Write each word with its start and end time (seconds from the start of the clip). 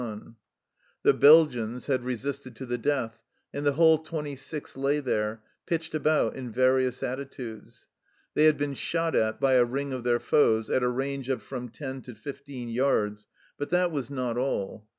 IN 0.01 0.07
THE 0.07 0.13
THICK 0.13 0.25
OF 0.25 0.25
A 0.25 0.25
BATTLE 0.25 0.73
25 1.03 1.03
The 1.03 1.13
Belgians 1.67 1.85
had 1.85 2.03
resisted 2.03 2.55
to 2.55 2.65
the 2.65 2.77
death, 2.79 3.23
and 3.53 3.65
the 3.67 3.73
whole 3.73 3.99
twenty 3.99 4.35
six 4.35 4.75
lay 4.75 4.99
there, 4.99 5.43
pitched 5.67 5.93
about 5.93 6.35
in 6.35 6.51
various 6.51 7.03
attitudes. 7.03 7.85
They 8.33 8.45
had 8.45 8.57
been 8.57 8.73
shot 8.73 9.13
at 9.15 9.39
by 9.39 9.53
a 9.57 9.63
ring 9.63 9.93
of 9.93 10.03
their 10.03 10.19
foes 10.19 10.71
at 10.71 10.81
a 10.81 10.89
range 10.89 11.29
of 11.29 11.43
from 11.43 11.69
ten 11.69 12.01
to 12.01 12.15
fifteen 12.15 12.67
yards, 12.69 13.27
but 13.59 13.69
that 13.69 13.91
was 13.91 14.09
not 14.09 14.39
all. 14.39 14.87